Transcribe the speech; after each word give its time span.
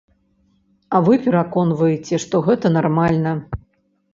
А 0.95 1.01
вы 1.09 1.17
пераконваеце, 1.27 2.21
што 2.25 2.35
гэта 2.49 2.67
нармальна. 2.79 3.37